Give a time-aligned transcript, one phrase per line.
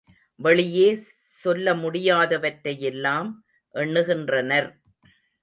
[0.39, 0.87] வெளியே
[1.41, 3.29] சொல்ல முடியாதவற்றையெல்லாம்
[3.75, 4.69] எண்ணுகின்றனர்.